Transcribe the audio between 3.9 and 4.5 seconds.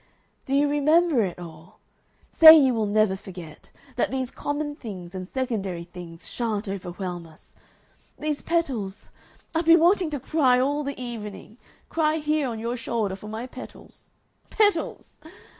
That these